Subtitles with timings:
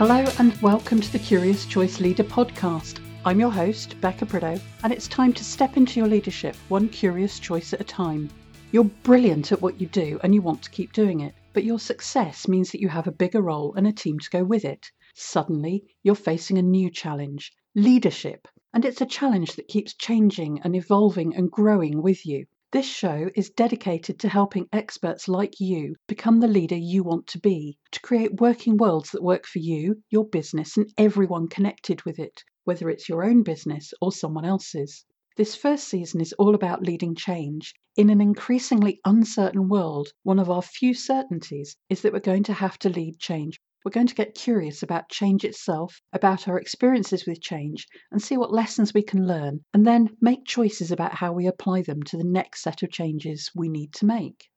[0.00, 3.00] Hello and welcome to the Curious Choice Leader podcast.
[3.26, 7.38] I'm your host, Bekka Prideaux, and it's time to step into your leadership one curious
[7.38, 8.30] choice at a time.
[8.72, 11.78] You're brilliant at what you do and you want to keep doing it, but your
[11.78, 14.90] success means that you have a bigger role and a team to go with it.
[15.14, 20.74] Suddenly, you're facing a new challenge leadership, and it's a challenge that keeps changing and
[20.74, 22.46] evolving and growing with you.
[22.72, 27.40] This show is dedicated to helping experts like you become the leader you want to
[27.40, 32.20] be, to create working worlds that work for you, your business, and everyone connected with
[32.20, 35.04] it, whether it's your own business or someone else's.
[35.36, 37.74] This first season is all about leading change.
[37.96, 42.52] In an increasingly uncertain world, one of our few certainties is that we're going to
[42.52, 47.26] have to lead change we're going to get curious about change itself, about our experiences
[47.26, 51.32] with change, and see what lessons we can learn, and then make choices about how
[51.32, 54.48] we apply them to the next set of changes we need to make.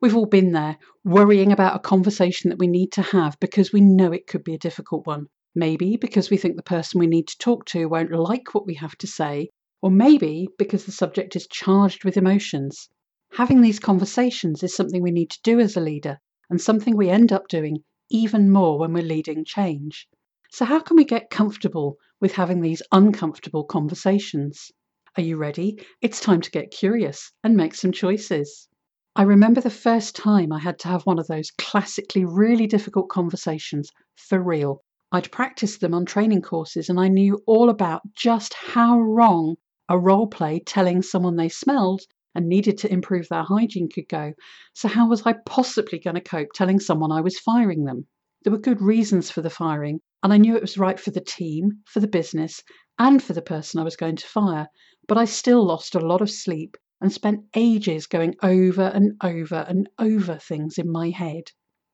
[0.00, 3.80] We've all been there, worrying about a conversation that we need to have because we
[3.80, 5.26] know it could be a difficult one.
[5.54, 8.74] Maybe because we think the person we need to talk to won't like what we
[8.74, 9.50] have to say,
[9.82, 12.88] or maybe because the subject is charged with emotions.
[13.34, 16.18] Having these conversations is something we need to do as a leader,
[16.48, 20.06] and something we end up doing even more when we're leading change.
[20.50, 24.70] So, how can we get comfortable with having these uncomfortable conversations?
[25.16, 25.78] Are you ready?
[26.02, 28.68] It's time to get curious and make some choices.
[29.16, 33.08] I remember the first time I had to have one of those classically really difficult
[33.08, 34.82] conversations for real.
[35.10, 39.56] I'd practiced them on training courses and I knew all about just how wrong
[39.88, 42.02] a role play telling someone they smelled
[42.34, 44.32] and needed to improve their hygiene could go.
[44.74, 48.06] So, how was I possibly going to cope telling someone I was firing them?
[48.44, 51.20] There were good reasons for the firing, and I knew it was right for the
[51.20, 52.62] team, for the business,
[52.98, 54.68] and for the person I was going to fire,
[55.08, 59.64] but I still lost a lot of sleep and spent ages going over and over
[59.68, 61.44] and over things in my head.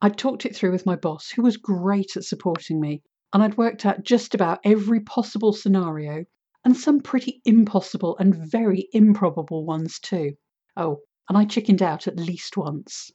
[0.01, 3.03] I'd talked it through with my boss, who was great at supporting me,
[3.33, 6.25] and I'd worked out just about every possible scenario
[6.65, 10.33] and some pretty impossible and very improbable ones too.
[10.77, 13.11] Oh, and I chickened out at least once.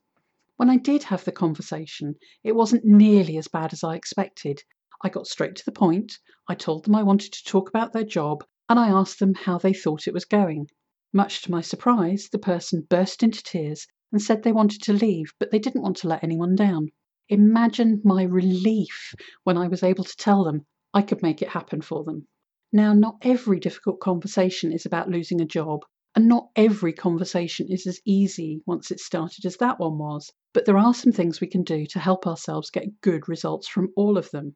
[0.57, 4.61] When I did have the conversation, it wasn't nearly as bad as I expected.
[5.03, 8.03] I got straight to the point, I told them I wanted to talk about their
[8.03, 10.67] job, and I asked them how they thought it was going.
[11.11, 15.33] Much to my surprise, the person burst into tears and said they wanted to leave,
[15.39, 16.89] but they didn't want to let anyone down.
[17.29, 21.81] Imagine my relief when I was able to tell them I could make it happen
[21.81, 22.27] for them.
[22.75, 25.85] Now, not every difficult conversation is about losing a job,
[26.15, 30.65] and not every conversation is as easy once it's started as that one was, but
[30.65, 34.17] there are some things we can do to help ourselves get good results from all
[34.17, 34.55] of them.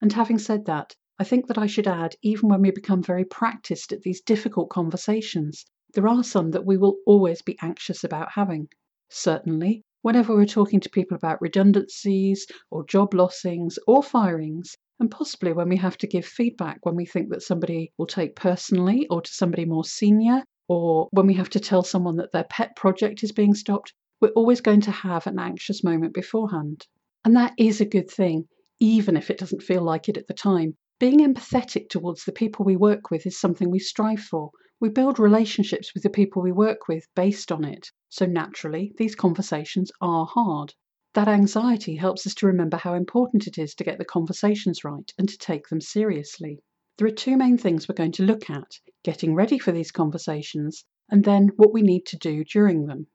[0.00, 3.24] And having said that, I think that I should add, even when we become very
[3.24, 8.30] practiced at these difficult conversations, there are some that we will always be anxious about
[8.30, 8.68] having.
[9.10, 15.52] Certainly, whenever we're talking to people about redundancies or job lossings or firings, and possibly
[15.52, 19.20] when we have to give feedback when we think that somebody will take personally or
[19.20, 23.22] to somebody more senior, or when we have to tell someone that their pet project
[23.22, 26.86] is being stopped, we're always going to have an anxious moment beforehand.
[27.24, 28.48] And that is a good thing,
[28.80, 30.76] even if it doesn't feel like it at the time.
[30.98, 34.50] Being empathetic towards the people we work with is something we strive for.
[34.80, 37.90] We build relationships with the people we work with based on it.
[38.08, 40.72] So naturally, these conversations are hard.
[41.16, 45.10] That anxiety helps us to remember how important it is to get the conversations right
[45.16, 46.60] and to take them seriously.
[46.98, 50.84] There are two main things we're going to look at getting ready for these conversations,
[51.08, 53.06] and then what we need to do during them.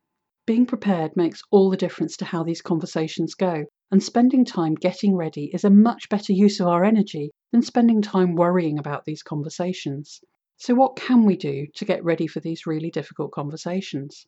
[0.48, 5.16] Being prepared makes all the difference to how these conversations go, and spending time getting
[5.16, 9.22] ready is a much better use of our energy than spending time worrying about these
[9.22, 10.24] conversations.
[10.58, 14.26] So, what can we do to get ready for these really difficult conversations?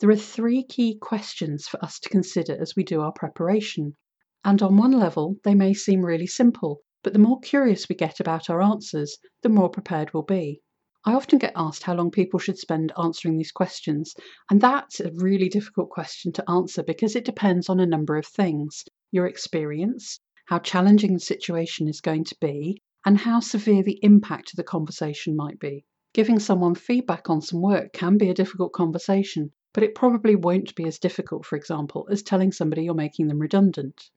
[0.00, 3.96] There are three key questions for us to consider as we do our preparation.
[4.44, 8.18] And on one level, they may seem really simple, but the more curious we get
[8.18, 10.60] about our answers, the more prepared we'll be.
[11.04, 14.14] I often get asked how long people should spend answering these questions,
[14.50, 18.26] and that's a really difficult question to answer because it depends on a number of
[18.26, 24.00] things your experience, how challenging the situation is going to be, and how severe the
[24.02, 25.84] impact of the conversation might be.
[26.14, 30.74] Giving someone feedback on some work can be a difficult conversation, but it probably won't
[30.76, 34.08] be as difficult, for example, as telling somebody you're making them redundant.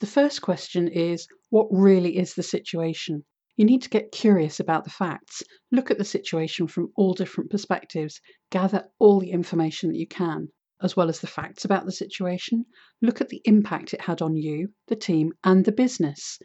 [0.00, 3.24] The first question is what really is the situation?
[3.56, 7.50] You need to get curious about the facts, look at the situation from all different
[7.50, 8.20] perspectives,
[8.50, 10.50] gather all the information that you can,
[10.82, 12.66] as well as the facts about the situation,
[13.02, 16.38] look at the impact it had on you, the team, and the business.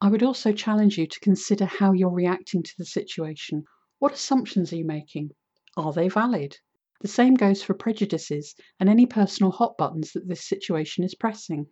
[0.00, 3.64] I would also challenge you to consider how you're reacting to the situation.
[4.00, 5.30] What assumptions are you making?
[5.76, 6.56] Are they valid?
[7.02, 11.66] The same goes for prejudices and any personal hot buttons that this situation is pressing.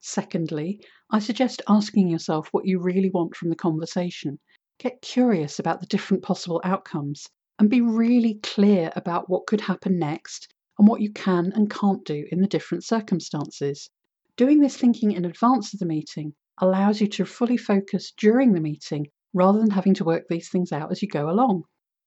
[0.00, 4.38] Secondly, I suggest asking yourself what you really want from the conversation.
[4.78, 7.28] Get curious about the different possible outcomes
[7.58, 12.02] and be really clear about what could happen next and what you can and can't
[12.06, 13.90] do in the different circumstances.
[14.38, 18.60] Doing this thinking in advance of the meeting allows you to fully focus during the
[18.60, 21.64] meeting rather than having to work these things out as you go along.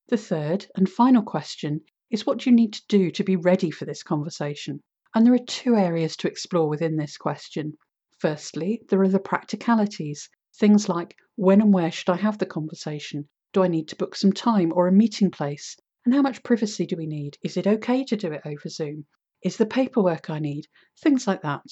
[0.08, 3.86] The third and final question is what you need to do to be ready for
[3.86, 4.81] this conversation?
[5.13, 7.78] And there are two areas to explore within this question.
[8.19, 13.28] Firstly, there are the practicalities, things like when and where should I have the conversation?
[13.54, 15.78] Do I need to book some time or a meeting place?
[16.06, 17.38] And how much privacy do we need?
[17.44, 19.06] Is it okay to do it over Zoom?
[19.42, 20.68] Is the paperwork I need?
[21.01, 21.66] Things like that.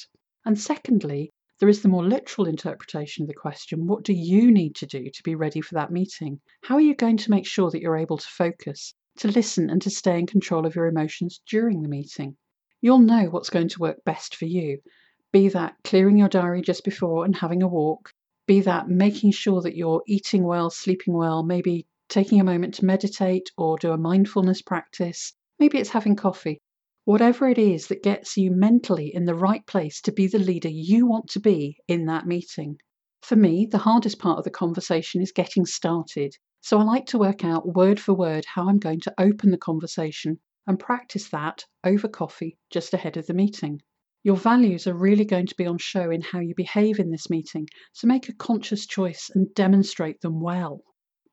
[0.45, 4.75] And secondly, there is the more literal interpretation of the question what do you need
[4.75, 6.41] to do to be ready for that meeting?
[6.63, 9.81] How are you going to make sure that you're able to focus, to listen, and
[9.81, 12.36] to stay in control of your emotions during the meeting?
[12.81, 14.80] You'll know what's going to work best for you,
[15.31, 18.12] be that clearing your diary just before and having a walk,
[18.45, 22.86] be that making sure that you're eating well, sleeping well, maybe taking a moment to
[22.86, 26.62] meditate or do a mindfulness practice, maybe it's having coffee.
[27.06, 30.69] Whatever it is that gets you mentally in the right place to be the leader
[30.69, 32.77] you want to be in that meeting.
[33.21, 36.36] For me, the hardest part of the conversation is getting started.
[36.65, 39.57] So I like to work out word for word how I'm going to open the
[39.57, 43.81] conversation and practice that over coffee just ahead of the meeting.
[44.24, 47.30] Your values are really going to be on show in how you behave in this
[47.30, 50.81] meeting, so make a conscious choice and demonstrate them well.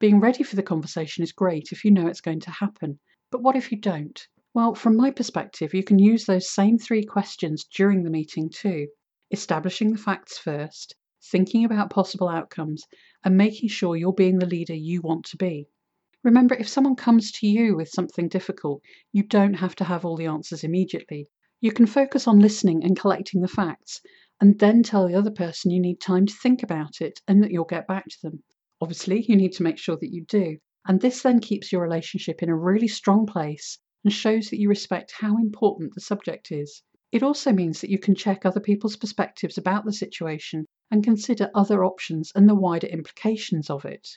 [0.01, 2.99] Being ready for the conversation is great if you know it's going to happen,
[3.31, 4.27] but what if you don't?
[4.53, 8.89] Well, from my perspective, you can use those same three questions during the meeting too.
[9.31, 12.85] Establishing the facts first, thinking about possible outcomes,
[13.25, 15.69] and making sure you're being the leader you want to be.
[16.23, 18.83] Remember, if someone comes to you with something difficult,
[19.13, 21.29] you don't have to have all the answers immediately.
[21.61, 24.01] You can focus on listening and collecting the facts,
[24.41, 27.51] and then tell the other person you need time to think about it and that
[27.51, 28.43] you'll get back to them.
[28.81, 32.43] Obviously, you need to make sure that you do, and this then keeps your relationship
[32.43, 36.83] in a really strong place and shows that you respect how important the subject is.
[37.13, 41.51] It also means that you can check other people's perspectives about the situation and consider
[41.55, 44.09] other options and the wider implications of it.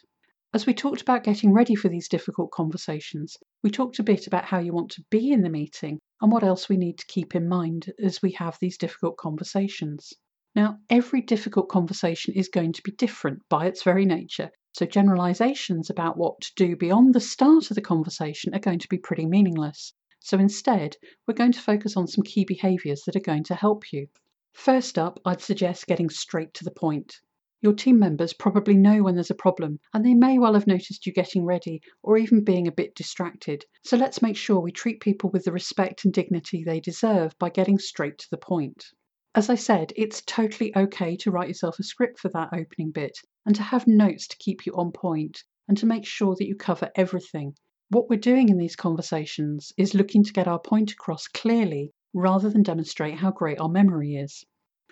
[0.54, 4.46] As we talked about getting ready for these difficult conversations, we talked a bit about
[4.46, 7.36] how you want to be in the meeting and what else we need to keep
[7.36, 10.14] in mind as we have these difficult conversations.
[10.56, 15.92] Now, every difficult conversation is going to be different by its very nature, so, generalizations
[15.92, 19.28] about what to do beyond the start of the conversation are going to be pretty
[19.28, 19.94] meaningless.
[20.20, 20.98] So, instead,
[21.28, 24.08] we're going to focus on some key behaviors that are going to help you.
[24.56, 27.20] First up, I'd suggest getting straight to the point.
[27.62, 31.08] Your team members probably know when there's a problem, and they may well have noticed
[31.08, 33.66] you getting ready or even being a bit distracted.
[33.84, 37.50] So, let's make sure we treat people with the respect and dignity they deserve by
[37.50, 38.86] getting straight to the point.
[39.34, 43.18] As I said, it's totally okay to write yourself a script for that opening bit
[43.48, 46.56] and to have notes to keep you on point and to make sure that you
[46.56, 47.56] cover everything.
[47.90, 52.50] What we're doing in these conversations is looking to get our point across clearly rather
[52.50, 54.46] than demonstrate how great our memory is.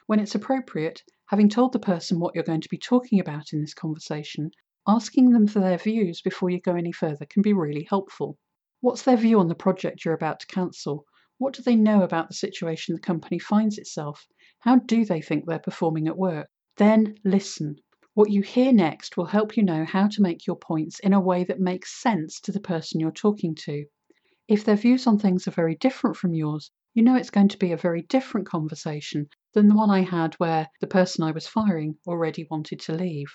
[0.08, 3.62] When it's appropriate, having told the person what you're going to be talking about in
[3.62, 4.52] this conversation,
[4.88, 8.38] asking them for their views before you go any further can be really helpful.
[8.80, 11.06] What's their view on the project you're about to cancel?
[11.38, 14.28] What do they know about the situation the company finds itself?
[14.60, 16.48] How do they think they're performing at work?
[16.78, 17.78] Then listen.
[18.14, 21.22] What you hear next will help you know how to make your points in a
[21.22, 23.86] way that makes sense to the person you're talking to.
[24.48, 27.58] If their views on things are very different from yours, you know it's going to
[27.58, 31.48] be a very different conversation than the one I had where the person I was
[31.48, 33.28] firing already wanted to leave.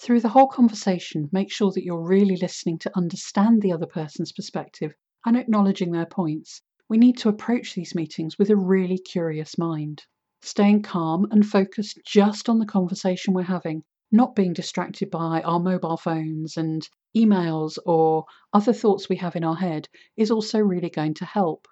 [0.00, 4.32] Through the whole conversation, make sure that you're really listening to understand the other person's
[4.32, 4.92] perspective
[5.24, 10.04] and acknowledging their points we need to approach these meetings with a really curious mind.
[10.40, 15.58] Staying calm and focused just on the conversation we're having, not being distracted by our
[15.58, 20.88] mobile phones and emails or other thoughts we have in our head, is also really
[20.88, 21.66] going to help.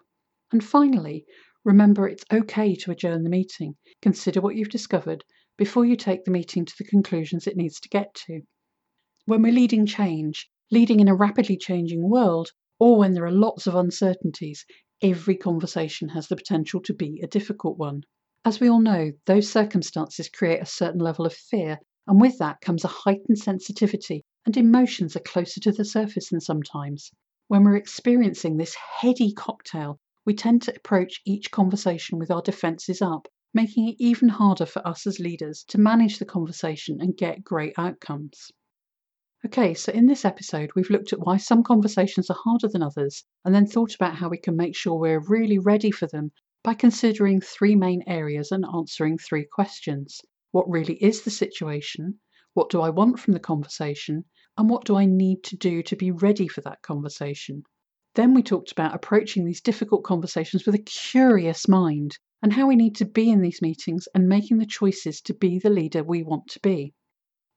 [0.53, 1.25] And finally,
[1.65, 3.77] remember it's okay to adjourn the meeting.
[4.03, 5.25] Consider what you've discovered
[5.57, 8.43] before you take the meeting to the conclusions it needs to get to.
[9.27, 13.67] When we're leading change, leading in a rapidly changing world, or when there are lots
[13.67, 14.67] of uncertainties,
[15.01, 18.03] every conversation has the potential to be a difficult one.
[18.45, 22.61] As we all know, those circumstances create a certain level of fear, and with that
[22.61, 27.11] comes a heightened sensitivity, and emotions are closer to the surface than sometimes.
[27.49, 33.03] When we're experiencing this heady cocktail, we tend to approach each conversation with our defences
[33.03, 37.45] up, making it even harder for us as leaders to manage the conversation and get
[37.45, 38.51] great outcomes.
[39.45, 43.25] Okay, so in this episode, we've looked at why some conversations are harder than others,
[43.45, 46.73] and then thought about how we can make sure we're really ready for them by
[46.73, 50.23] considering three main areas and answering three questions.
[50.53, 52.21] What really is the situation?
[52.55, 54.25] What do I want from the conversation?
[54.57, 57.65] And what do I need to do to be ready for that conversation?
[58.15, 62.77] Then we talked about approaching these difficult conversations with a curious mind and how we
[62.77, 66.23] need to be in these meetings and making the choices to be the leader we
[66.23, 66.95] want to be.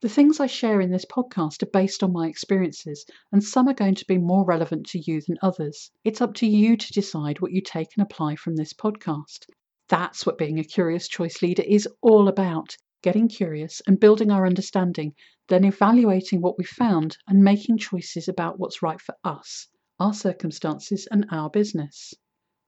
[0.01, 3.73] The things I share in this podcast are based on my experiences, and some are
[3.73, 5.91] going to be more relevant to you than others.
[6.03, 9.45] It's up to you to decide what you take and apply from this podcast.
[9.89, 14.47] That's what being a curious choice leader is all about getting curious and building our
[14.47, 15.13] understanding,
[15.49, 19.67] then evaluating what we found and making choices about what's right for us,
[19.99, 22.13] our circumstances, and our business.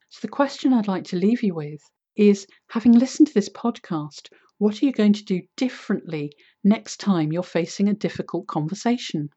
[0.10, 1.82] So, the question I'd like to leave you with
[2.16, 6.34] is having listened to this podcast, what are you going to do differently
[6.64, 9.30] next time you're facing a difficult conversation?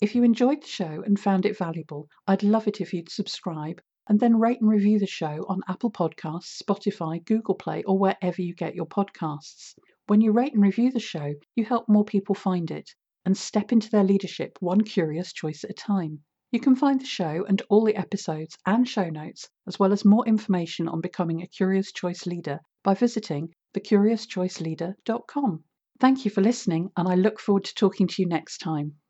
[0.00, 3.82] If you enjoyed the show and found it valuable, I'd love it if you'd subscribe
[4.08, 8.40] and then rate and review the show on Apple Podcasts, Spotify, Google Play, or wherever
[8.40, 9.74] you get your podcasts.
[10.06, 12.90] When you rate and review the show, you help more people find it
[13.24, 16.24] and step into their leadership one curious choice at a time.
[16.52, 20.04] You can find the show and all the episodes and show notes, as well as
[20.04, 25.64] more information on becoming a Curious Choice leader by visiting thecuriouschoiceleader.com.
[26.00, 29.00] Thank you for listening, and I look forward to talking to you next time.